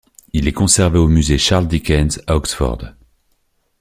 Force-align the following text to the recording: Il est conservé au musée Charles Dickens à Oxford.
Il 0.33 0.47
est 0.47 0.51
conservé 0.51 0.97
au 0.97 1.07
musée 1.07 1.37
Charles 1.37 1.67
Dickens 1.67 2.21
à 2.25 2.35
Oxford. 2.35 2.95